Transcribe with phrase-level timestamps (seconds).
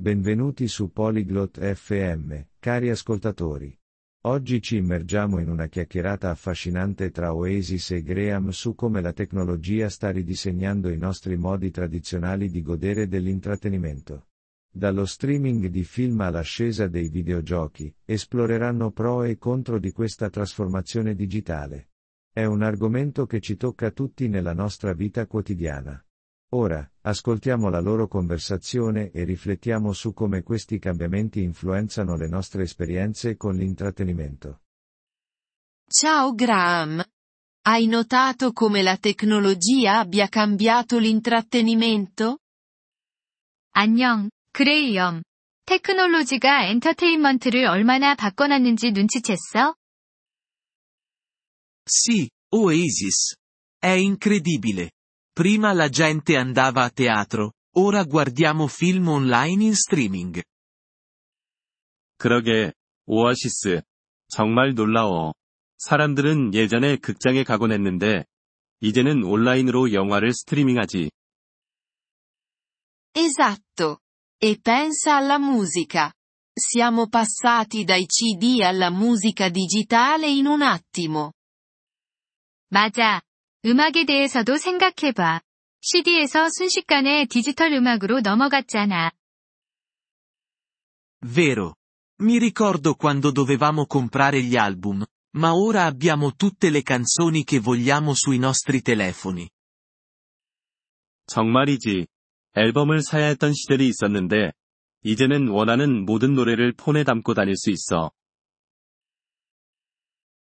[0.00, 3.78] Benvenuti su Polyglot FM, cari ascoltatori.
[4.22, 9.90] Oggi ci immergiamo in una chiacchierata affascinante tra Oasis e Graham su come la tecnologia
[9.90, 14.28] sta ridisegnando i nostri modi tradizionali di godere dell'intrattenimento.
[14.72, 21.90] Dallo streaming di film all'ascesa dei videogiochi, esploreranno pro e contro di questa trasformazione digitale.
[22.32, 26.02] È un argomento che ci tocca tutti nella nostra vita quotidiana.
[26.53, 33.35] Ora, ascoltiamo la loro conversazione e riflettiamo su come questi cambiamenti influenzano le nostre esperienze
[33.35, 34.61] con l'intrattenimento.
[35.87, 37.03] Ciao Graham.
[37.67, 42.39] Hai notato come la tecnologia abbia cambiato l'intrattenimento?
[43.71, 45.23] 안녕, 그레이엄.
[45.65, 49.75] 테크놀로지가 엔터테인먼트를 얼마나 바꿔놨는지 눈치챘어?
[51.87, 53.35] Sì, Oasis.
[53.79, 54.91] È incredibile.
[55.39, 60.41] Prima la gente andava a teatro, ora guardiamo film online in streaming.
[62.17, 62.71] 그러게,
[63.05, 63.81] 오아시스.
[64.29, 65.33] 정말 놀라워.
[65.77, 68.25] 사람들은 예전에 극장에 가곤 했는데,
[68.79, 71.11] 이제는 온라인으로 영화를 스트리밍하지.
[73.13, 73.99] Esatto.
[74.41, 76.11] E pensa alla musica.
[76.53, 81.33] Siamo passati dai CD alla musica digitale in un attimo.
[82.69, 83.21] 맞아.
[83.64, 85.42] 음악에 대해서도 생각해봐.
[85.82, 89.10] CD에서 순식간에 디지털 음악으로 넘어갔잖아.
[91.22, 91.74] Vero.
[92.22, 95.04] Mi ricordo quando dovevamo comprare gli album,
[95.36, 99.50] ma ora abbiamo tutte le canzoni che vogliamo sui nostri telefoni.
[101.26, 102.06] 정말이지.
[102.54, 104.52] 앨범을 사야 했던 시절이 있었는데,
[105.02, 108.10] 이제는 원하는 모든 노래를 폰에 담고 다닐 수 있어.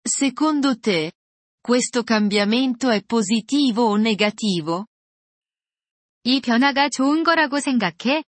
[0.05, 1.11] Secondo te,
[1.60, 4.86] questo cambiamento è positivo o negativo?
[6.24, 8.24] 이 변화가 좋은 거라고 생각해?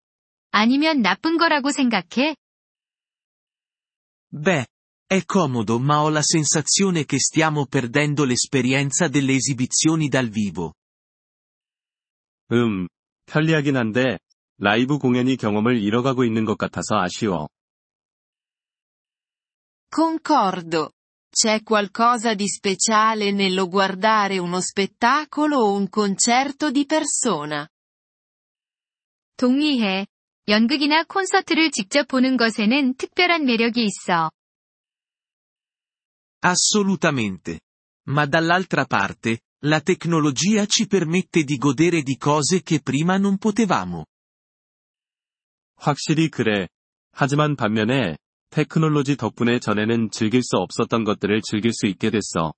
[0.50, 2.36] 아니면 나쁜 거라고 생각해?
[4.30, 4.66] Beh,
[5.08, 10.72] è comodo ma ho la sensazione che stiamo perdendo l'esperienza delle esibizioni dal vivo.
[12.52, 12.88] 음,
[13.26, 14.18] 편리하긴 한데,
[14.58, 17.48] 라이브 공연이 경험을 잃어가고 있는 것 같아서 아쉬워.
[19.90, 20.90] Concordo.
[21.30, 27.68] C'è qualcosa di speciale nello guardare uno spettacolo o un concerto di persona.
[29.36, 30.06] 동의해.
[30.48, 34.30] 연극이나 콘서트를 직접 보는 것에는 특별한 매력이 있어.
[36.40, 37.60] Assolutamente.
[38.08, 44.04] Ma dall'altra parte, la tecnologia ci permette di godere di cose che prima non potevamo.
[45.76, 46.68] 확실히 그래.
[47.12, 48.16] 하지만 반면에,
[48.50, 52.52] 테크놀로지 덕분에 전에는 즐길 수 없었던 것들을 즐길 수 있게 됐어.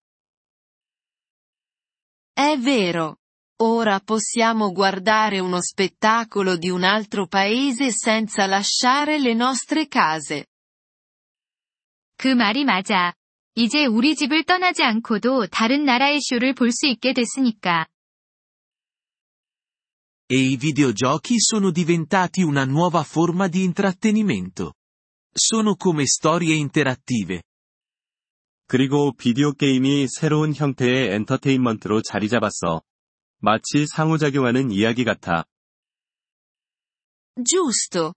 [2.35, 3.17] È vero.
[3.61, 10.45] Ora possiamo guardare uno spettacolo di un altro paese senza lasciare le nostre case.
[12.17, 13.13] 그 말이 맞아.
[13.57, 17.87] 이제 우리 집을 떠나지 않고도 다른 나라의 쇼를 볼 수 있게 됐으니까.
[20.31, 24.75] E i videogiochi sono diventati una nuova forma di intrattenimento.
[25.36, 27.42] Sono come storie interattive.
[28.68, 32.82] 그리고 비디오 게임이 새로운 형태의 엔터테인먼트로 자리 잡았어.
[33.40, 35.46] 마치 상호작용하는 이야기 같아.
[37.36, 38.14] Giusto.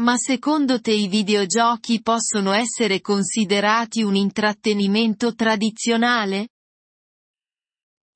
[0.00, 6.48] Ma secondo te i videogiochi possono essere considerati un intrattenimento tradizionale?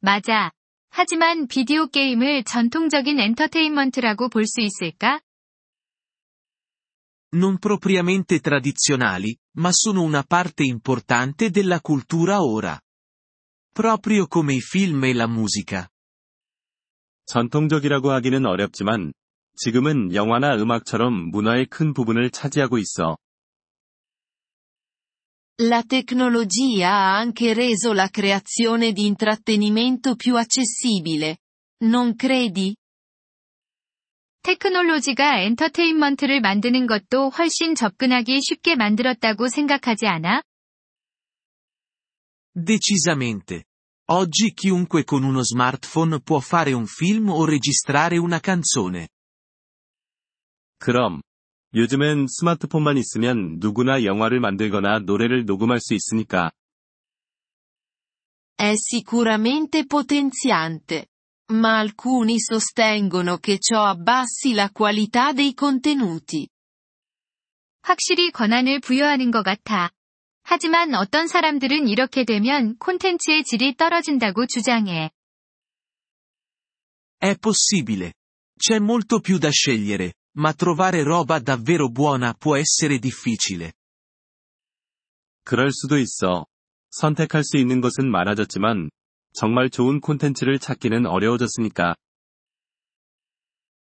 [0.01, 0.51] 맞아.
[0.91, 5.21] 하지만 비디오 게임을 전통적인 엔터테인먼트라고 볼 수 있을까?
[7.36, 12.80] Non propriamente tradizionali, ma sono una parte importante della cultura ora.
[13.72, 15.90] Proprio come i film e la musica.
[17.26, 19.14] 전통적이라고 하기는 어렵지만,
[19.56, 23.18] 지금은 영화나 음악처럼 문화의 큰 부분을 차지하고 있어.
[25.60, 31.38] La tecnologia ha anche reso la creazione di intrattenimento più accessibile.
[31.84, 32.76] Non credi?
[34.43, 40.43] 테크놀로지가 엔터테인먼트를 만드는 것도 훨씬 접근하기 쉽게 만들었다고 생각하지 않아?
[42.55, 43.65] Decisamente.
[44.11, 49.09] Oggi chiunque con uno smartphone può fare un film o registrare una canzone.
[50.79, 51.21] 그럼,
[51.75, 56.51] 요즘엔 스마트폰만 있으면 누구나 영화를 만들거나 노래를 녹음할 수 있으니까.
[58.57, 61.07] È sicuramente potenziante.
[61.52, 66.48] Ma alcuni sostengono che ciò abbassi la qualità dei contenuti.
[67.84, 69.92] 확실히 권한을 부여하는 것 같아.
[70.44, 75.12] 하지만 어떤 사람들은 이렇게 되면 콘텐츠의 질이 떨어진다고 주장해.
[77.20, 78.14] È possibile.
[78.58, 83.74] C'è molto più da scegliere, ma trovare roba davvero buona può essere difficile.
[85.44, 86.46] 그럴 수도 있어.
[86.90, 88.90] 선택할 수 있는 것은 많아졌지만,
[89.34, 91.96] 정말 좋은 콘텐츠를 찾기는 어려워졌으니까.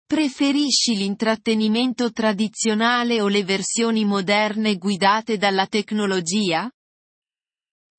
[0.08, 6.72] Preferisci l'intrattenimento tradizionale o le versioni moderne guidate dalla tecnologia?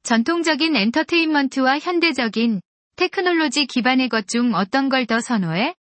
[0.03, 2.63] 전통적인 엔터테인먼트와 현대적인
[2.97, 5.75] 테크놀로지 기반의 것 중 어떤 걸 더 선호해?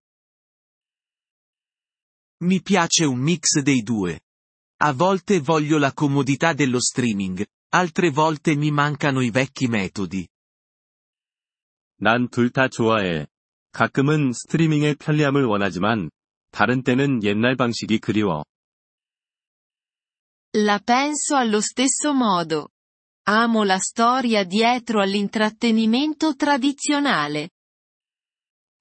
[2.41, 4.19] Mi piace un mix dei due.
[4.83, 7.44] A volte voglio la comodità dello streaming,
[7.74, 10.27] altre volte mi mancano i vecchi metodi.
[12.02, 13.28] 난 둘 다 좋아해.
[13.70, 16.10] 가끔은 스트리밍의 편리함을 원하지만,
[16.50, 18.43] 다른 때는 옛날 방식이 그리워.
[20.52, 22.69] La penso allo stesso modo.
[23.28, 27.49] Amo la storia dietro all'intrattenimento tradizionale.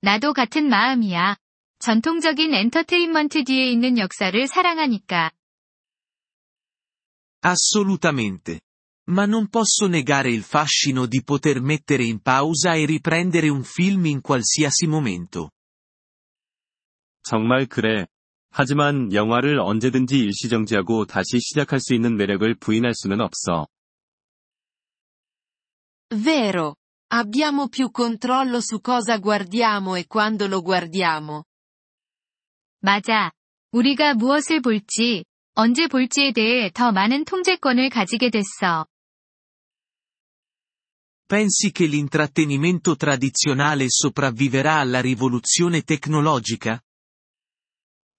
[0.01, 1.38] 나도 같은 마음이야.
[1.77, 5.29] 전통적인 엔터테인먼트 뒤에 있는 역사를 사랑하니까.
[7.45, 8.62] Assolutamente.
[9.09, 14.06] Ma non posso negare il fascino di poter mettere in pausa e riprendere un film
[14.06, 15.50] in qualsiasi momento.
[17.24, 18.07] 정말 그래.
[18.51, 23.68] 하지만 영화를 언제든지 일시정지하고 다시 시작할 수 있는 매력을 부인할 수는 없어.
[26.09, 26.75] Vero.
[27.13, 31.44] Abbiamo più controllo su cosa guardiamo e quando lo guardiamo.
[32.81, 33.31] 맞아.
[33.71, 35.24] 우리가 무엇을 볼지,
[35.54, 38.86] 언제 볼지에 대해 더 많은 통제권을 가지게 됐어.
[41.31, 46.81] Pensi che l'intrattenimento tradizionale sopravviverà alla rivoluzione tecnologica?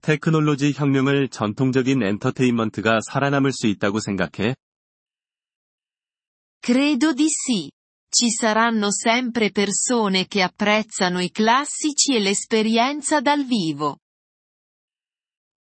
[0.00, 4.54] 테크놀로지 혁명을 전통적인 엔터테인먼트가 살아남을 수 있다고 생각해?
[6.60, 7.70] Credo di sì.
[8.10, 13.96] Ci saranno sempre persone che apprezzano i classici e l'esperienza dal vivo.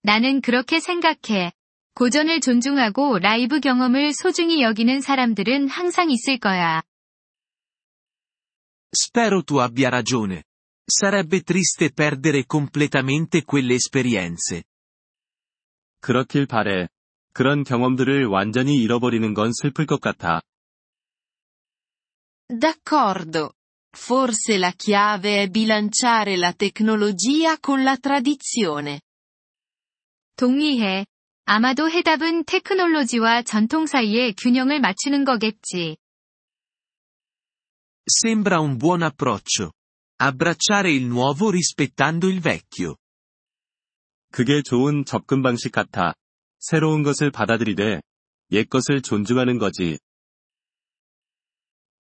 [0.04, 1.52] 나는 그렇게 생각해.
[1.94, 6.82] 고전을 존중하고 라이브 경험을 소중히 여기는 사람들은 항상 있을 거야.
[8.96, 10.44] Spero tu abbia ragione.
[10.86, 14.64] Sarebbe triste perdere completamente quelle esperienze.
[16.00, 16.88] 그렇길 바래.
[17.34, 20.42] 그런 경험들을 완전히 잃어버리는 건 슬플 것 같아.
[22.48, 23.54] D'accordo.
[23.96, 29.02] Forse la chiave è bilanciare la tecnologia con la tradizione.
[30.36, 31.06] 동의해.
[31.46, 35.98] 아마도 해답은 테크놀로지와 전통 사이의 균형을 맞추는 거겠지.
[38.09, 39.73] Sembra un buon approccio.
[40.19, 42.95] Abbracciare il nuovo rispettando il vecchio.
[44.31, 46.15] 그게 좋은 접근 방식 같아.
[46.61, 48.01] 새로운 것을 받아들이되,
[48.53, 49.99] 옛 것을 존중하는 거지.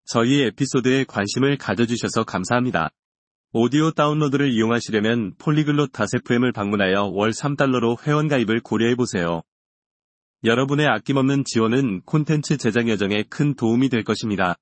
[0.05, 2.91] 저희 에피소드에 관심을 가져주셔서 감사합니다.
[3.51, 9.41] 오디오 다운로드를 이용하시려면 폴리글롯 다세프엠을 방문하여 월 3달러로 회원가입을 고려해보세요.
[10.43, 14.55] 여러분의 아낌없는 지원은 콘텐츠 제작 여정에 큰 도움이 될 것입니다.